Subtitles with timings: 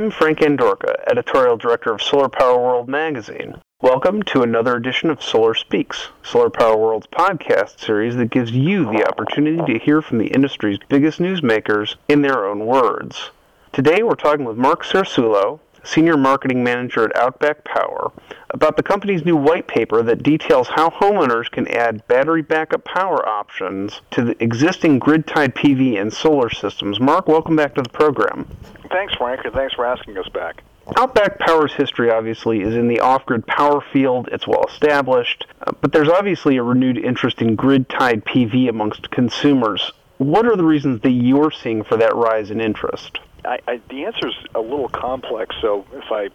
[0.00, 3.60] I'm Frank Andorka, editorial director of Solar Power World magazine.
[3.82, 8.86] Welcome to another edition of Solar Speaks, Solar Power World's podcast series that gives you
[8.86, 13.30] the opportunity to hear from the industry's biggest newsmakers in their own words.
[13.72, 18.12] Today we're talking with Mark Cerasuolo, Senior Marketing Manager at Outback Power,
[18.50, 23.26] about the company's new white paper that details how homeowners can add battery backup power
[23.28, 27.00] options to the existing grid-tied PV and solar systems.
[27.00, 28.46] Mark, welcome back to the program.
[28.90, 30.62] Thanks, Frank, and thanks for asking us back.
[30.96, 34.28] Outback Power's history obviously is in the off grid power field.
[34.32, 39.10] It's well established, uh, but there's obviously a renewed interest in grid tied PV amongst
[39.10, 39.92] consumers.
[40.18, 43.20] What are the reasons that you're seeing for that rise in interest?
[43.44, 46.28] I, I, the answer is a little complex, so if I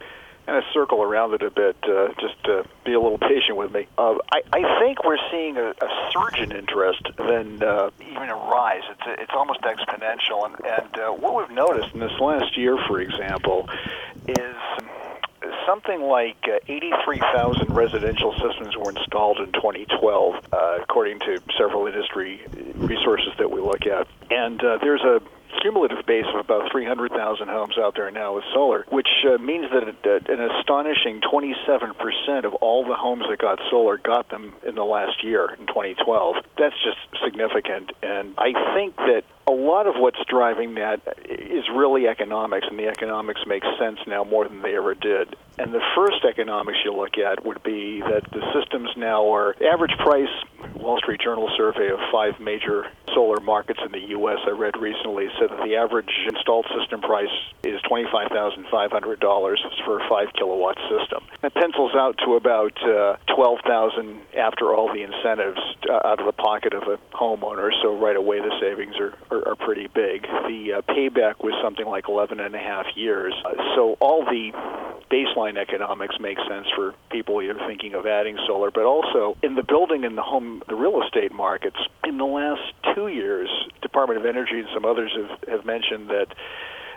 [0.45, 3.73] kind of circle around it a bit, uh, just to be a little patient with
[3.73, 3.87] me.
[3.97, 8.35] Uh, I, I think we're seeing a, a surge in interest than uh, even a
[8.35, 8.83] rise.
[8.91, 10.45] It's, it's almost exponential.
[10.45, 13.67] And, and uh, what we've noticed in this last year, for example,
[14.27, 14.55] is
[15.65, 22.41] something like uh, 83,000 residential systems were installed in 2012, uh, according to several industry
[22.75, 24.07] resources that we look at.
[24.29, 25.21] And uh, there's a
[25.61, 29.83] cumulative base of about 300,000 homes out there now with solar, which uh, means that
[29.83, 34.83] uh, an astonishing 27% of all the homes that got solar got them in the
[34.83, 36.35] last year in 2012.
[36.57, 42.07] That's just significant, and I think that a lot of what's driving that is really
[42.07, 45.35] economics, and the economics make sense now more than they ever did.
[45.59, 49.95] And the first economics you look at would be that the systems now are average
[49.99, 50.29] price.
[50.75, 54.37] Wall Street Journal survey of five major solar markets in the U.S.
[54.45, 57.31] I read recently said that the average installed system price
[57.63, 61.23] is twenty-five thousand five hundred dollars for a five kilowatt system.
[61.41, 66.25] That pencils out to about uh, twelve thousand after all the incentives uh, out of
[66.27, 67.71] the pocket of a homeowner.
[67.81, 70.23] So right away the savings are, are, are pretty big.
[70.23, 73.33] The uh, payback was something like eleven and a half years.
[73.45, 74.51] Uh, so all the
[75.11, 79.63] baseline economics make sense for people are thinking of adding solar, but also in the
[79.63, 81.77] building and the home, the real estate markets.
[82.03, 82.61] In the last
[82.95, 83.49] two years,
[83.81, 86.27] Department of Energy and some others have, have mentioned that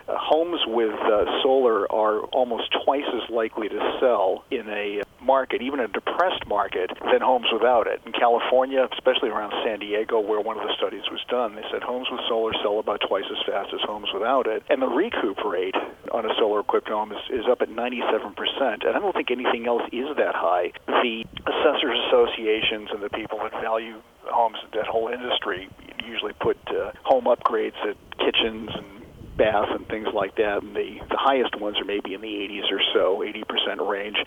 [0.07, 5.61] uh, homes with uh, solar are almost twice as likely to sell in a market,
[5.61, 8.01] even a depressed market, than homes without it.
[8.05, 11.83] In California, especially around San Diego, where one of the studies was done, they said
[11.83, 14.63] homes with solar sell about twice as fast as homes without it.
[14.69, 15.75] And the recoup rate
[16.11, 18.85] on a solar equipped home is, is up at 97%.
[18.85, 20.71] And I don't think anything else is that high.
[20.87, 25.69] The assessors associations and the people that value homes, that whole industry,
[26.05, 28.99] usually put uh, home upgrades at kitchens and
[29.39, 32.69] bath and things like that, and the, the highest ones are maybe in the 80s
[32.69, 34.17] or so, 80% range.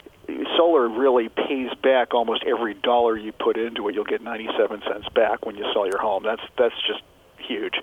[0.56, 3.94] Solar really pays back almost every dollar you put into it.
[3.94, 6.22] You'll get 97 cents back when you sell your home.
[6.22, 7.02] That's that's just
[7.38, 7.74] huge.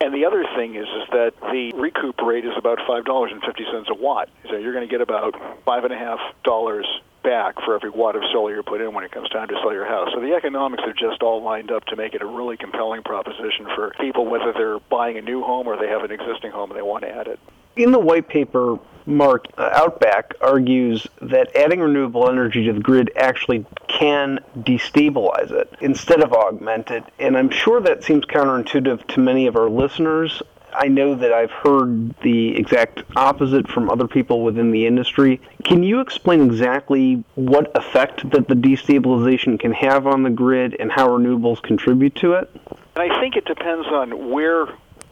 [0.00, 3.42] And the other thing is, is that the recoup rate is about five dollars and
[3.42, 4.28] fifty cents a watt.
[4.50, 5.34] So you're going to get about
[5.64, 6.86] five and a half dollars
[7.22, 9.72] back for every watt of solar you put in when it comes time to sell
[9.72, 10.10] your house.
[10.14, 13.66] So the economics are just all lined up to make it a really compelling proposition
[13.74, 16.78] for people, whether they're buying a new home or they have an existing home and
[16.78, 17.40] they want to add it.
[17.76, 23.12] In the white paper, Mark uh, Outback argues that adding renewable energy to the grid
[23.16, 27.04] actually can destabilize it instead of augment it.
[27.18, 30.42] And I'm sure that seems counterintuitive to many of our listeners.
[30.72, 35.40] I know that I've heard the exact opposite from other people within the industry.
[35.64, 40.90] Can you explain exactly what effect that the destabilization can have on the grid and
[40.90, 42.50] how renewables contribute to it?
[42.96, 44.66] And I think it depends on where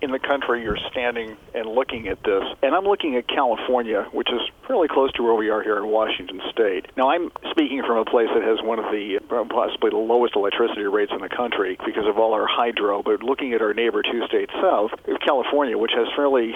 [0.05, 2.45] in the country you're standing and looking at this.
[2.63, 5.87] And I'm looking at California, which is fairly close to where we are here in
[5.89, 6.87] Washington State.
[6.97, 10.37] Now, I'm speaking from a place that has one of the uh, possibly the lowest
[10.37, 13.03] electricity rates in the country because of all our hydro.
[13.03, 14.93] But looking at our neighbor two states south,
[15.25, 16.53] California, which has fairly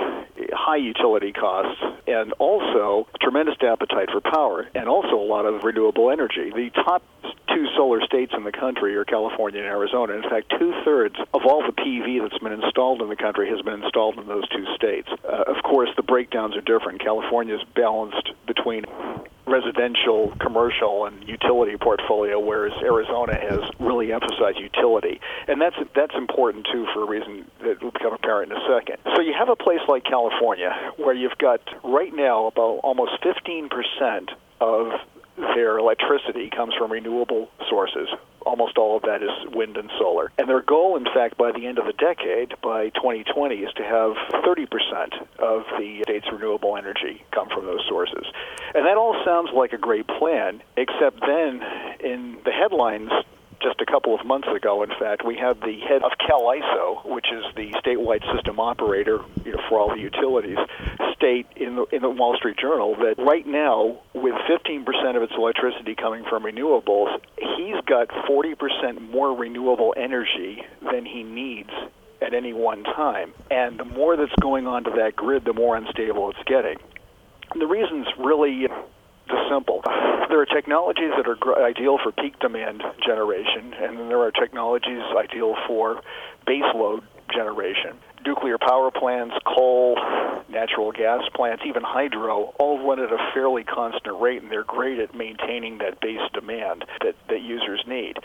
[0.53, 6.11] high utility costs and also tremendous appetite for power and also a lot of renewable
[6.11, 6.51] energy.
[6.55, 7.03] The top
[7.59, 10.15] two solar states in the country are California and Arizona.
[10.15, 13.61] In fact, two thirds of all the PV that's been installed in the country has
[13.63, 15.09] been installed in those two states.
[15.25, 17.01] Uh, of course, the breakdowns are different.
[17.03, 18.85] California is balanced between
[19.47, 26.69] residential, commercial, and utility portfolio, whereas Arizona has really emphasized utility, and that's that's important
[26.71, 28.99] too for a reason that will become apparent in a second.
[29.17, 33.69] So you have a place like California where you've got right now about almost 15
[33.69, 34.31] percent
[34.61, 34.93] of
[35.59, 38.09] their electricity comes from renewable sources.
[38.47, 40.31] Almost all of that is wind and solar.
[40.39, 43.83] And their goal, in fact, by the end of the decade, by 2020, is to
[43.83, 44.13] have
[44.47, 44.69] 30%
[45.41, 48.25] of the state's renewable energy come from those sources.
[48.73, 51.61] And that all sounds like a great plan, except then
[51.99, 53.11] in the headlines
[53.61, 57.27] just a couple of months ago, in fact, we had the head of CalISO, which
[57.33, 60.59] is the statewide system operator you know, for all the utilities,
[61.17, 65.33] state in the in the Wall Street Journal that right now, with 15% of its
[65.37, 70.63] electricity coming from renewables, he's got 40% more renewable energy
[70.93, 71.71] than he needs
[72.21, 73.33] at any one time.
[73.51, 76.79] And the more that's going onto that grid, the more unstable it's getting.
[77.53, 78.67] And the reason's really
[79.29, 79.83] just simple.
[80.29, 85.03] There are technologies that are ideal for peak demand generation, and then there are technologies
[85.17, 86.01] ideal for
[86.47, 87.03] baseload
[87.33, 87.97] generation.
[88.25, 89.97] Nuclear power plants, coal,
[90.49, 94.99] natural gas plants, even hydro, all run at a fairly constant rate, and they're great
[94.99, 98.19] at maintaining that base demand that, that users need.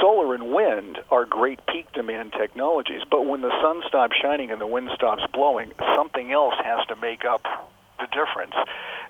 [0.00, 4.60] Solar and wind are great peak demand technologies, but when the sun stops shining and
[4.60, 7.42] the wind stops blowing, something else has to make up
[7.98, 8.54] the difference.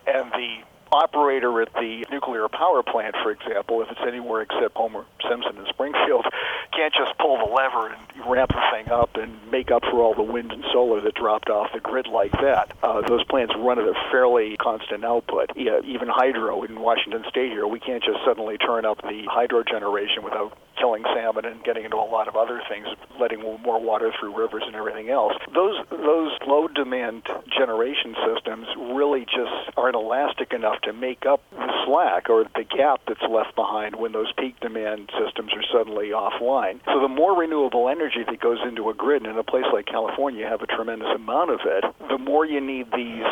[0.07, 0.59] And the
[0.93, 5.67] operator at the nuclear power plant, for example, if it's anywhere except Homer Simpson in
[5.67, 6.27] Springfield,
[6.73, 10.15] can't just pull the lever and ramp the thing up and make up for all
[10.15, 12.77] the wind and solar that dropped off the grid like that.
[12.83, 15.51] Uh, those plants run at a fairly constant output.
[15.57, 19.63] Yeah, even hydro in Washington State here, we can't just suddenly turn up the hydro
[19.63, 22.87] generation without killing salmon and getting into a lot of other things,
[23.21, 25.33] letting more water through rivers and everything else.
[25.55, 27.27] Those those low demand
[27.57, 33.01] generation systems really just aren't elastic enough to make up the slack or the gap
[33.07, 36.81] that's left behind when those peak demand systems are suddenly offline.
[36.87, 39.87] So the more renewable energy that goes into a grid, and in a place like
[39.87, 43.25] California you have a tremendous amount of it, the more you need these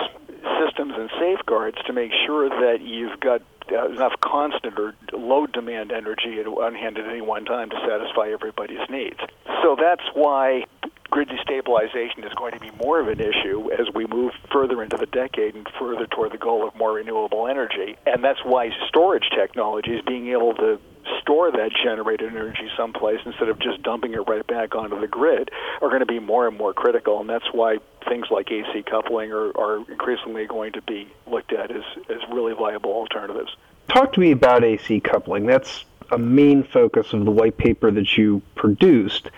[0.61, 5.93] systems and safeguards to make sure that you've got uh, enough constant or low demand
[5.93, 9.21] energy at one hand at any one time to satisfy everybody's needs.
[9.63, 10.65] So that's why
[11.11, 14.97] grid destabilization is going to be more of an issue as we move further into
[14.97, 17.97] the decade and further toward the goal of more renewable energy.
[18.07, 20.81] And that's why storage technologies, being able to
[21.25, 25.51] store that generated energy someplace instead of just dumping it right back onto the grid
[25.81, 27.21] are going to be more and more critical.
[27.21, 31.71] And that's why things like AC coupling are, are increasingly going to be looked at
[31.71, 33.57] as, as really viable alternatives.
[33.89, 35.47] Talk to me about AC coupling.
[35.47, 39.31] That's a main focus of the white paper that you produced.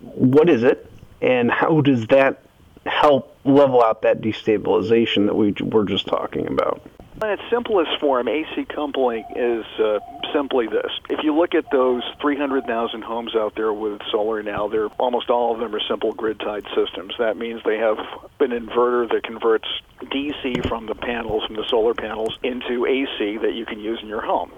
[0.00, 0.90] What is it,
[1.20, 2.42] and how does that
[2.86, 6.82] help level out that destabilization that we were just talking about?
[7.22, 10.00] In its simplest form, AC coupling is uh,
[10.32, 10.90] simply this.
[11.08, 15.54] If you look at those 300,000 homes out there with solar now, they're, almost all
[15.54, 17.14] of them are simple grid-tied systems.
[17.18, 17.98] That means they have
[18.40, 19.68] an inverter that converts
[20.02, 24.08] DC from the panels, from the solar panels, into AC that you can use in
[24.08, 24.50] your home.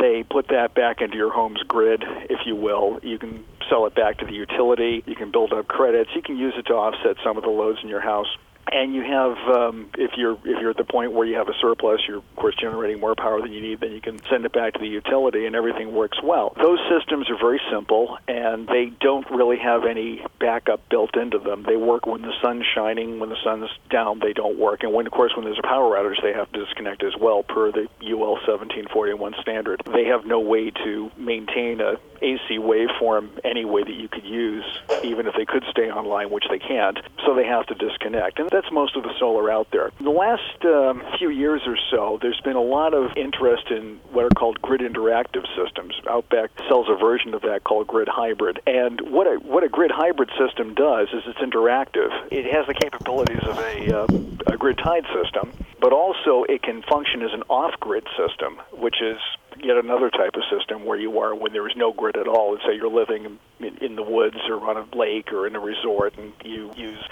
[0.00, 3.00] They put that back into your home's grid, if you will.
[3.02, 5.02] You can sell it back to the utility.
[5.04, 6.10] You can build up credits.
[6.14, 8.28] You can use it to offset some of the loads in your house
[8.74, 11.54] and you have um, if you're if you're at the point where you have a
[11.60, 14.52] surplus, you're of course generating more power than you need, then you can send it
[14.52, 16.52] back to the utility, and everything works well.
[16.60, 21.62] Those systems are very simple, and they don't really have any backup built into them.
[21.62, 23.20] They work when the sun's shining.
[23.20, 25.96] When the sun's down, they don't work, and when of course when there's a power
[25.96, 29.82] outage, they have to disconnect as well per the UL 1741 standard.
[29.92, 31.94] They have no way to maintain a
[32.24, 34.64] AC waveform any way that you could use,
[35.04, 36.98] even if they could stay online, which they can't.
[37.24, 39.90] So they have to disconnect, and that's most of the solar out there.
[39.98, 44.00] In the last um, few years or so, there's been a lot of interest in
[44.12, 45.94] what are called grid interactive systems.
[46.08, 49.90] Outback sells a version of that called grid hybrid, and what a what a grid
[49.90, 52.10] hybrid system does is it's interactive.
[52.30, 54.08] It has the capabilities of a, uh,
[54.54, 59.00] a grid tied system, but also it can function as an off grid system, which
[59.02, 59.18] is
[59.62, 62.52] yet another type of system where you are when there is no grid at all.
[62.52, 65.60] Let's say you're living in, in the woods or on a lake or in a
[65.60, 67.02] resort, and you use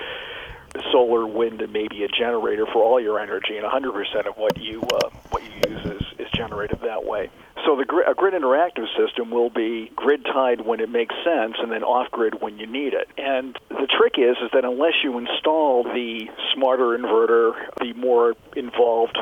[0.91, 4.81] solar, wind, and maybe a generator for all your energy, and 100% of what you
[4.81, 7.31] uh, what you use is, is generated that way.
[7.65, 11.57] So the grid, a grid interactive system will be grid tied when it makes sense,
[11.59, 13.09] and then off grid when you need it.
[13.17, 19.19] And the trick is is that unless you install the smarter inverter, the more involved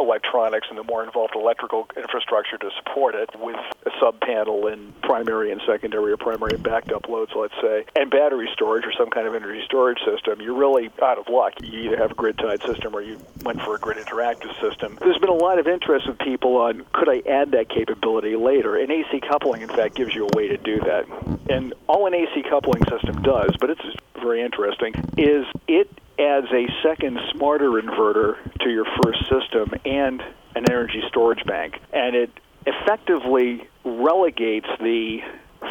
[0.00, 4.98] electronics and the more involved electrical infrastructure to support it with a sub panel and
[5.02, 8.92] primary and secondary or primary and backed up loads, let's say, and battery storage or
[8.92, 11.52] some kind of energy storage system, you're really out of luck.
[11.62, 14.98] You either have a grid tied system or you went for a grid interactive system.
[15.00, 18.76] There's been a lot of interest with people on could I add that capability later?
[18.76, 21.04] And AC coupling, in fact, gives you a way to do that.
[21.50, 23.82] And all an AC coupling system does, but it's
[24.20, 25.90] very interesting, is it
[26.20, 30.22] adds a second smarter inverter to your first system and
[30.54, 31.74] an energy storage bank.
[31.92, 32.30] And it
[32.66, 35.18] effectively relegates the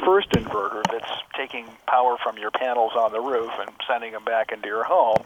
[0.05, 1.05] first inverter that's
[1.37, 5.23] taking power from your panels on the roof and sending them back into your home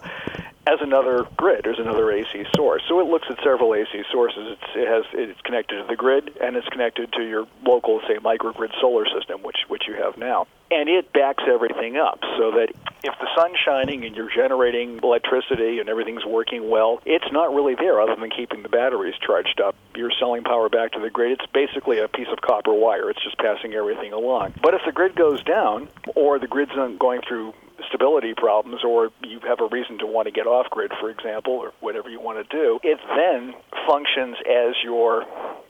[0.65, 1.61] as another grid.
[1.63, 2.83] There's another AC source.
[2.87, 4.57] So it looks at several AC sources.
[4.57, 8.15] It's, it has it's connected to the grid and it's connected to your local, say,
[8.15, 10.47] microgrid solar system, which which you have now.
[10.71, 12.69] And it backs everything up so that
[13.03, 17.75] if the sun's shining and you're generating electricity and everything's working well, it's not really
[17.75, 19.75] there other than keeping the batteries charged up.
[19.95, 21.33] You're selling power back to the grid.
[21.33, 23.09] It's basically a piece of copper wire.
[23.09, 24.53] It's just passing everything along.
[24.63, 27.53] But if the grid goes down or the grid's going through
[27.93, 31.53] stability problems or you have a reason to want to get off grid, for example,
[31.53, 33.53] or whatever you want to do, it then
[33.87, 35.25] functions as your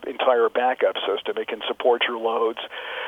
[0.07, 1.37] entire backup system.
[1.37, 2.59] It can support your loads.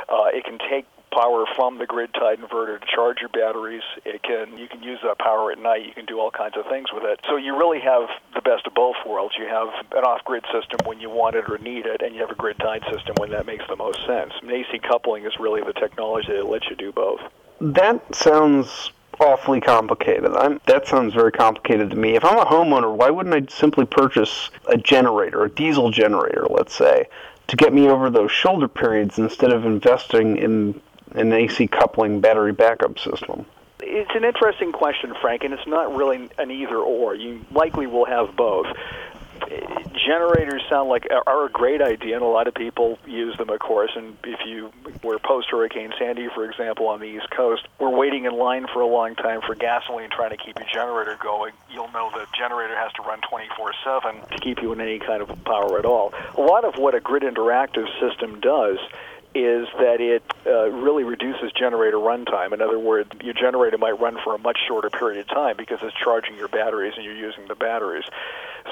[0.09, 3.83] Uh, it can take power from the grid tied inverter to charge your batteries.
[4.03, 5.85] It can you can use that power at night.
[5.85, 7.21] You can do all kinds of things with it.
[7.29, 9.35] So you really have the best of both worlds.
[9.39, 12.31] You have an off-grid system when you want it or need it, and you have
[12.31, 14.33] a grid tied system when that makes the most sense.
[14.41, 17.21] And AC coupling is really the technology that lets you do both.
[17.61, 20.35] That sounds awfully complicated.
[20.35, 22.15] I'm, that sounds very complicated to me.
[22.15, 26.73] If I'm a homeowner, why wouldn't I simply purchase a generator, a diesel generator, let's
[26.73, 27.07] say,
[27.47, 30.81] to get me over those shoulder periods instead of investing in
[31.11, 33.45] an AC coupling battery backup system?
[33.81, 37.13] It's an interesting question, Frank, and it's not really an either or.
[37.13, 38.67] You likely will have both
[40.05, 43.59] generators sound like are a great idea, and a lot of people use them, of
[43.59, 43.91] course.
[43.95, 44.71] And if you
[45.03, 48.81] were post Hurricane Sandy, for example, on the East Coast, we're waiting in line for
[48.81, 51.53] a long time for gasoline, trying to keep your generator going.
[51.71, 55.29] You'll know the generator has to run 24/7 to keep you in any kind of
[55.43, 56.13] power at all.
[56.37, 58.77] A lot of what a grid interactive system does
[59.35, 62.53] is that it uh, really reduces generator runtime.
[62.53, 65.79] In other words, your generator might run for a much shorter period of time because
[65.81, 68.05] it's charging your batteries and you're using the batteries.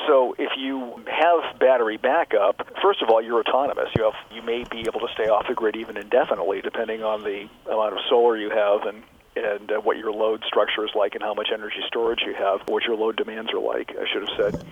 [0.07, 3.89] So if you have battery backup, first of all, you're autonomous.
[3.97, 7.23] You have you may be able to stay off the grid even indefinitely, depending on
[7.23, 9.03] the amount of solar you have and
[9.35, 12.61] and uh, what your load structure is like and how much energy storage you have,
[12.67, 14.65] what your load demands are like, I should have said.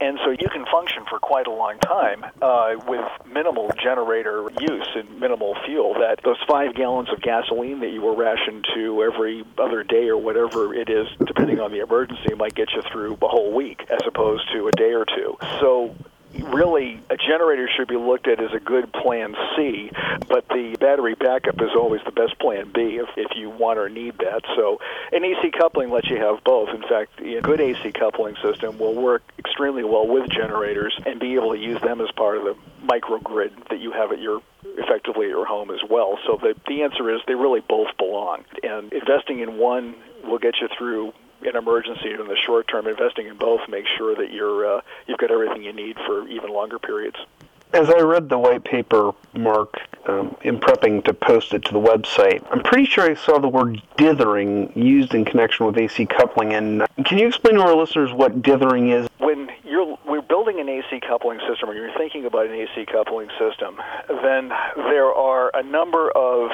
[0.00, 4.88] And so you can function for quite a long time uh, with minimal generator use
[4.94, 5.94] and minimal fuel.
[5.94, 10.16] That those five gallons of gasoline that you were rationed to every other day or
[10.16, 14.00] whatever it is, depending on the emergency, might get you through a whole week as
[14.06, 15.36] opposed to a day or two.
[15.60, 15.94] So
[16.34, 19.90] really a generator should be looked at as a good plan C,
[20.28, 23.88] but the battery backup is always the best plan B if, if you want or
[23.88, 24.42] need that.
[24.56, 24.80] So
[25.12, 26.70] an AC coupling lets you have both.
[26.70, 31.34] In fact, a good AC coupling system will work extremely well with generators and be
[31.34, 34.40] able to use them as part of the microgrid that you have at your
[34.76, 36.18] effectively at your home as well.
[36.26, 38.44] So the the answer is they really both belong.
[38.62, 39.94] And investing in one
[40.24, 44.14] will get you through an emergency in the short term, investing in both makes sure
[44.14, 47.16] that you're uh, you've got everything you need for even longer periods.
[47.74, 51.80] As I read the white paper, Mark, um, in prepping to post it to the
[51.80, 56.54] website, I'm pretty sure I saw the word dithering used in connection with AC coupling.
[56.54, 59.06] And uh, can you explain to our listeners what dithering is?
[59.18, 63.28] When you're we're building an AC coupling system, or you're thinking about an AC coupling
[63.38, 63.78] system,
[64.22, 66.50] then there are a number of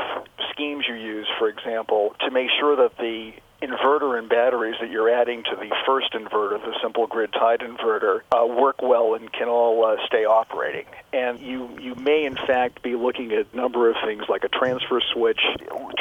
[0.50, 3.32] schemes you use, for example, to make sure that the
[3.64, 8.20] inverter and batteries that you're adding to the first inverter, the simple grid tied inverter,
[8.32, 10.86] uh, work well and can all uh, stay operating.
[11.12, 14.48] And you, you may, in fact, be looking at a number of things like a
[14.48, 15.40] transfer switch.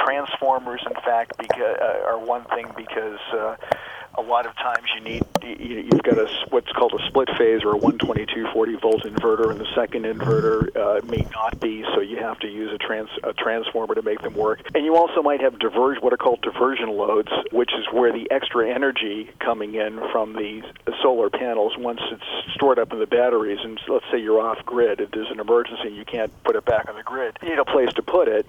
[0.05, 3.55] Transformers, in fact, beca- uh, are one thing because uh,
[4.15, 7.71] a lot of times you need you've got a what's called a split phase or
[7.73, 12.17] a 122 40 volt inverter, and the second inverter uh, may not be, so you
[12.17, 14.61] have to use a trans a transformer to make them work.
[14.75, 18.29] And you also might have diverge what are called diversion loads, which is where the
[18.31, 20.61] extra energy coming in from the
[21.01, 25.01] solar panels once it's stored up in the batteries, and let's say you're off grid,
[25.01, 27.59] if there's an emergency and you can't put it back on the grid, you need
[27.59, 28.45] a place to put it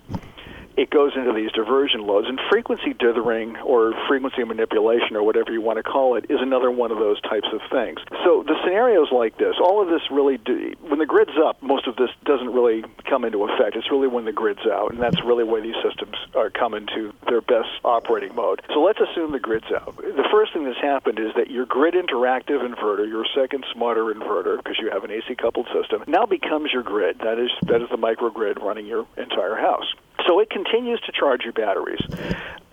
[0.77, 2.29] it goes into these diversion loads.
[2.29, 6.71] And frequency dithering or frequency manipulation or whatever you want to call it is another
[6.71, 8.01] one of those types of things.
[8.25, 11.87] So the scenarios like this, all of this really, do, when the grid's up, most
[11.87, 13.77] of this doesn't really come into effect.
[13.77, 17.13] It's really when the grid's out, and that's really where these systems are coming to
[17.29, 18.63] their best operating mode.
[18.73, 19.97] So let's assume the grid's out.
[19.97, 24.57] The first thing that's happened is that your grid interactive inverter, your second smarter inverter,
[24.59, 27.19] because you have an AC coupled system, now becomes your grid.
[27.21, 29.93] That is that is the microgrid running your entire house.
[30.27, 32.01] So it continues to charge your batteries.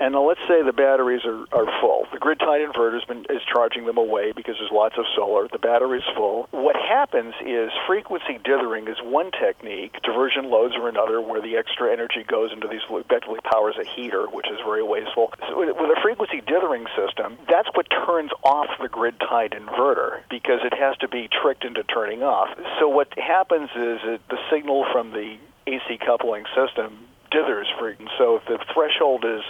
[0.02, 2.08] And let's say the batteries are, are full.
[2.12, 2.98] The grid tied inverter
[3.30, 5.48] is charging them away because there's lots of solar.
[5.48, 6.48] The battery's full.
[6.50, 11.94] What happens is frequency dithering is one technique, diversion loads are another, where the extra
[11.94, 15.34] energy goes into these, effectively powers a heater, which is very wasteful.
[15.48, 20.62] So with a frequency dithering system, that's what turns off the grid tied inverter because
[20.64, 22.50] it has to be tricked into turning off.
[22.80, 28.46] So what happens is the signal from the AC coupling system dithers for so if
[28.46, 29.42] the threshold is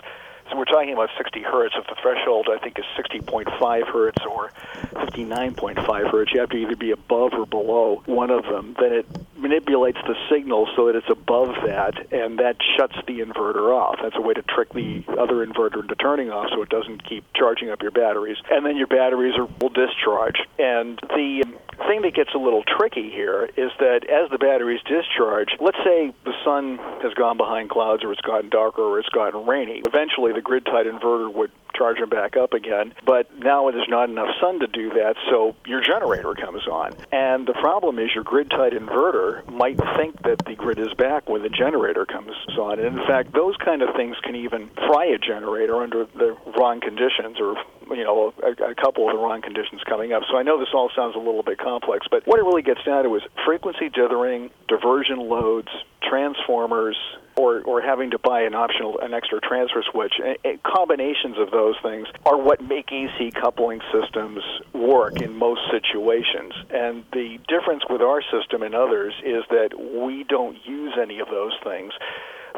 [0.52, 1.76] So we're talking about 60 hertz.
[1.78, 4.52] If the threshold, I think, is 60.5 hertz or
[4.94, 8.76] 59.5 hertz, you have to either be above or below one of them.
[8.78, 9.06] Then it
[9.38, 14.00] manipulates the signal so that it's above that, and that shuts the inverter off.
[14.04, 17.24] That's a way to trick the other inverter into turning off so it doesn't keep
[17.34, 18.38] charging up your batteries.
[18.52, 20.36] And then your batteries are, will discharge.
[20.60, 21.46] And the
[21.88, 26.14] thing that gets a little tricky here is that as the batteries discharge, let's say
[26.26, 29.82] the sun has gone behind clouds or it's gotten darker or it's gotten rainy.
[29.86, 32.94] Eventually, the grid tied inverter would charge them back up again.
[33.06, 36.94] But now there's not enough sun to do that, so your generator comes on.
[37.12, 41.30] And the problem is your grid tied inverter might think that the grid is back
[41.30, 42.80] when the generator comes on.
[42.80, 46.82] And in fact, those kind of things can even fry a generator under the wrong
[46.82, 47.56] conditions or
[47.96, 50.24] you know a, a couple of the wrong conditions coming up.
[50.30, 52.84] So I know this all sounds a little bit complex, but what it really gets
[52.84, 55.70] down to is frequency dithering, diversion loads,
[56.12, 56.98] transformers,
[57.38, 60.14] or, or having to buy an optional an extra transfer switch.
[60.44, 66.54] A, combinations of those things are what make AC coupling systems work in most situations.
[66.70, 71.30] And the difference with our system and others is that we don't use any of
[71.30, 71.94] those things.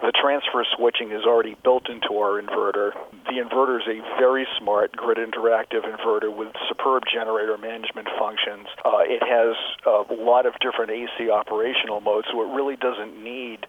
[0.03, 2.91] The transfer switching is already built into our inverter.
[3.31, 8.67] The inverter is a very smart grid interactive inverter with superb generator management functions.
[8.83, 9.55] Uh, it has
[9.87, 13.65] a lot of different AC operational modes, so it really doesn't need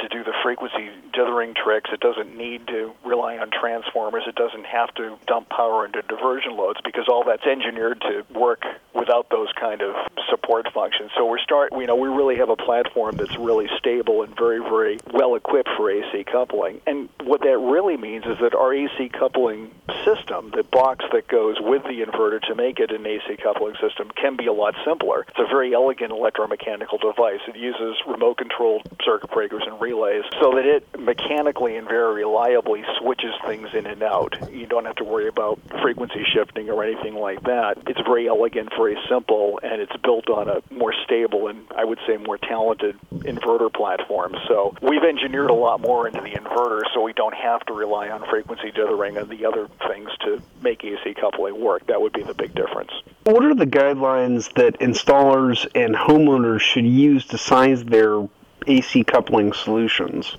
[0.00, 1.90] to do the frequency dithering tricks.
[1.92, 4.24] It doesn't need to rely on transformers.
[4.26, 8.64] It doesn't have to dump power into diversion loads because all that's engineered to work
[8.94, 9.94] without those kind of
[10.28, 11.10] support functions.
[11.16, 14.58] So we're start, you know, we really have a platform that's really stable and very,
[14.58, 16.80] very well equipped for AC coupling.
[16.86, 19.70] And what that really means is that our AC coupling
[20.04, 24.10] system, the box that goes with the inverter to make it an AC coupling system,
[24.16, 25.24] can be a lot simpler.
[25.28, 27.40] It's a very elegant electromechanical device.
[27.48, 32.84] It uses remote controlled circuit breakers and relays so that it mechanically and very reliably
[32.98, 34.36] switches things in and out.
[34.52, 37.78] You don't have to worry about frequency shifting or anything like that.
[37.86, 41.98] It's very elegant, very simple, and it's built on a more stable and I would
[42.06, 44.36] say more talented inverter platform.
[44.46, 48.08] So we've engineered a lot more into the inverter so we don't have to rely
[48.08, 51.86] on frequency dithering and the other things to make AC coupling work.
[51.86, 52.90] That would be the big difference.
[53.24, 58.26] What are the guidelines that installers and homeowners should use to size their
[58.66, 60.36] AC coupling solutions?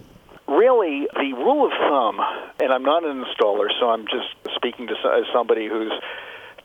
[0.48, 2.20] Really, the rule of thumb,
[2.60, 4.96] and I'm not an installer, so I'm just speaking to
[5.32, 5.94] somebody who's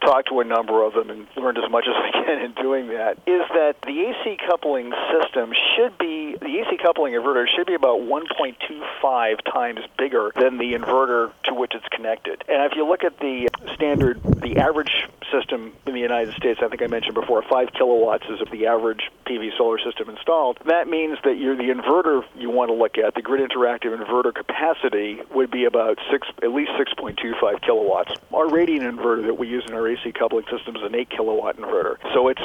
[0.05, 2.89] talked to a number of them and learned as much as I can in doing
[2.89, 7.75] that, is that the AC coupling system should be, the AC coupling inverter should be
[7.75, 12.45] about 1.25 times bigger than the inverter to which it's connected.
[12.49, 16.69] And if you look at the standard, the average system in the United States, I
[16.69, 20.59] think I mentioned before, 5 kilowatts is of the average PV solar system installed.
[20.67, 24.35] That means that you're the inverter you want to look at, the grid interactive inverter
[24.35, 28.13] capacity would be about six, at least 6.25 kilowatts.
[28.33, 31.57] Our Radian inverter that we use in our AC coupling system is an 8 kilowatt
[31.57, 31.97] inverter.
[32.13, 32.43] So it's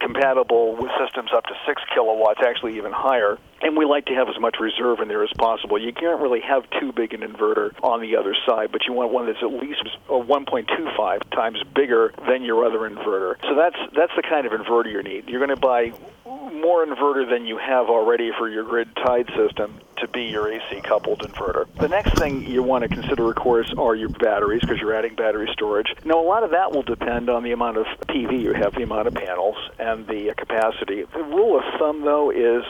[0.00, 3.38] compatible with systems up to 6 kilowatts, actually even higher.
[3.62, 5.78] And we like to have as much reserve in there as possible.
[5.78, 9.10] You can't really have too big an inverter on the other side, but you want
[9.10, 13.40] one that's at least 1.25 times bigger than your other inverter.
[13.42, 15.28] So that's that's the kind of inverter you need.
[15.28, 15.92] You're going to buy
[16.26, 20.80] more inverter than you have already for your grid tied system to be your AC
[20.82, 21.66] coupled inverter.
[21.74, 25.14] The next thing you want to consider, of course, are your batteries because you're adding
[25.14, 25.94] battery storage.
[26.04, 28.82] Now, a lot of that will depend on the amount of PV you have, the
[28.82, 31.04] amount of panels, and the capacity.
[31.04, 32.64] The rule of thumb, though, is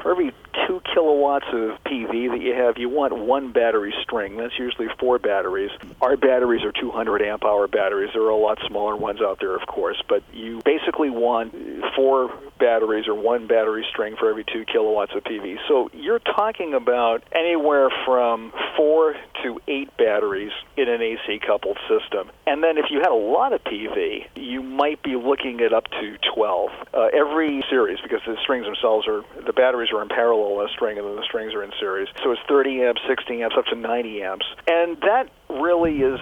[0.00, 0.32] for every
[0.66, 4.36] two kilowatts of PV that you have, you want one battery string.
[4.36, 5.70] That's usually four batteries.
[6.00, 8.10] Our batteries are 200 amp hour batteries.
[8.12, 11.54] There are a lot smaller ones out there, of course, but you basically want
[11.96, 15.58] four batteries or one battery string for every two kilowatts of PV.
[15.68, 22.30] So you're talking about anywhere from four to eight batteries in an AC coupled system.
[22.46, 25.84] And then if you had a lot of PV, you might be looking at up
[26.00, 26.70] to 12.
[26.92, 30.72] Uh, every series, because the strings themselves are, the batteries are in parallel in a
[30.72, 32.08] string and then the strings are in series.
[32.22, 34.46] So it's 30 amps, 60 amps, up to 90 amps.
[34.66, 36.20] And that really is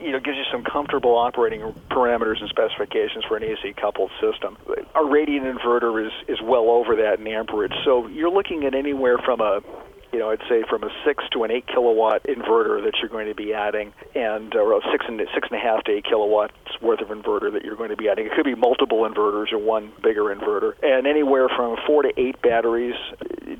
[0.00, 4.56] you know gives you some comfortable operating parameters and specifications for an AC coupled system.
[4.94, 9.18] Our Radian inverter is is well over that in amperage, so you're looking at anywhere
[9.18, 9.60] from a
[10.12, 13.28] you know, I'd say from a six to an eight kilowatt inverter that you're going
[13.28, 16.04] to be adding, and uh, or a six and six and a half to eight
[16.04, 18.26] kilowatts worth of inverter that you're going to be adding.
[18.26, 22.40] It could be multiple inverters or one bigger inverter, and anywhere from four to eight
[22.42, 22.96] batteries,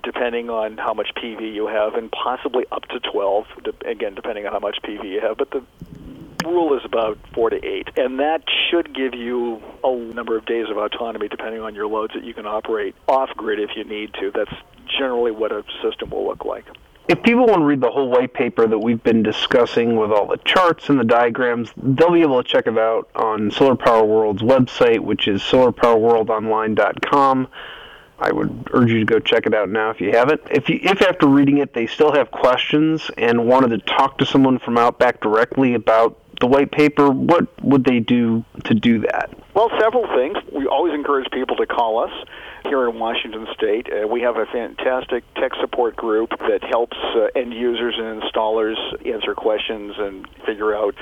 [0.02, 3.46] depending on how much PV you have, and possibly up to 12,
[3.86, 5.36] again, depending on how much PV you have.
[5.36, 5.62] But the
[6.44, 10.66] rule is about four to eight, and that should give you a number of days
[10.70, 14.12] of autonomy depending on your loads that you can operate off grid if you need
[14.14, 14.30] to.
[14.30, 14.52] That's
[14.98, 16.64] generally what a system will look like.
[17.08, 20.28] If people want to read the whole white paper that we've been discussing with all
[20.28, 24.04] the charts and the diagrams, they'll be able to check it out on Solar Power
[24.04, 27.48] World's website, which is solarpowerworldonline.com.
[28.20, 30.42] I would urge you to go check it out now if you haven't.
[30.50, 34.26] If you, if after reading it they still have questions and wanted to talk to
[34.26, 39.30] someone from Outback directly about the white paper, what would they do to do that?
[39.54, 40.38] Well, several things.
[40.52, 42.12] We always encourage people to call us
[42.64, 43.88] here in Washington State.
[43.92, 48.76] Uh, we have a fantastic tech support group that helps uh, end users and installers
[49.06, 50.94] answer questions and figure out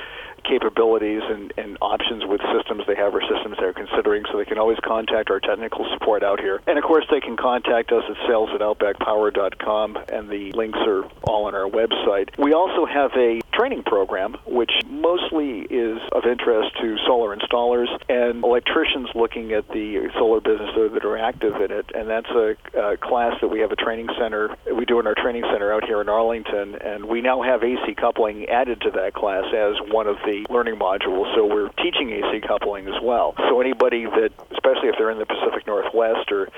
[0.45, 4.59] capabilities and, and options with systems they have or systems they're considering, so they can
[4.59, 6.61] always contact our technical support out here.
[6.67, 11.05] And of course, they can contact us at sales at outbackpower.com, and the links are
[11.25, 12.31] all on our website.
[12.39, 18.45] We also have a training program, which mostly is of interest to solar installers and
[18.45, 21.87] electricians looking at the solar business that are active in it.
[21.95, 25.15] And that's a, a class that we have a training center, we do in our
[25.15, 29.15] training center out here in Arlington, and we now have AC coupling added to that
[29.15, 31.35] class as one of the learning modules.
[31.35, 33.35] So we're teaching AC coupling as well.
[33.49, 36.49] So anybody that, especially if they're in the Pacific Northwest or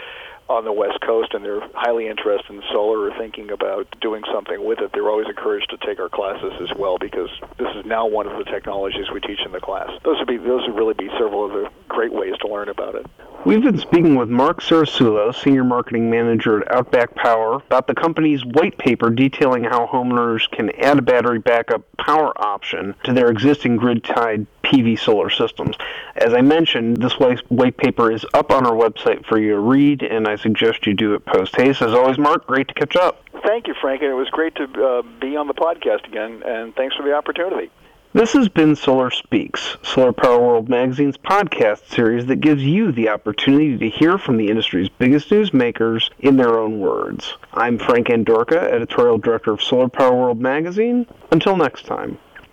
[0.51, 4.65] on the West Coast and they're highly interested in solar or thinking about doing something
[4.65, 8.07] with it, they're always encouraged to take our classes as well because this is now
[8.07, 9.91] one of the technologies we teach in the class.
[10.05, 12.97] Those would be those would really be several of the great ways to learn about
[12.97, 13.07] it.
[13.47, 18.45] We've been speaking with Mark Cerasuolo, Senior Marketing Manager at Outback Power, about the company's
[18.45, 23.77] white paper detailing how homeowners can add a battery backup power option to their existing
[23.77, 25.77] grid tied PV solar systems.
[26.17, 30.03] As I mentioned, this white paper is up on our website for you to read,
[30.03, 31.83] and I suggest you do it post haste.
[31.83, 33.25] As always, Mark, great to catch up.
[33.43, 36.75] Thank you, Frank, and it was great to uh, be on the podcast again, and
[36.77, 37.71] thanks for the opportunity.
[38.13, 43.09] This has been Solar Speaks, Solar Power World Magazine's podcast series that gives you the
[43.09, 47.35] opportunity to hear from the industry's biggest newsmakers in their own words.
[47.53, 51.07] I'm Frank Andorka, Editorial Director of Solar Power World Magazine.
[51.31, 52.19] Until next time.